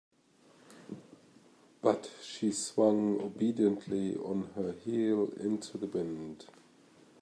But 1.83 2.09
she 2.23 2.51
swung 2.51 3.21
obediently 3.21 4.15
on 4.15 4.49
her 4.55 4.71
heel 4.71 5.29
into 5.39 5.77
the 5.77 5.85
wind. 5.85 6.47